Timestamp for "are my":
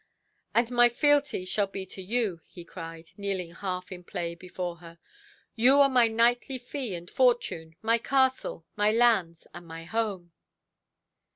5.79-6.07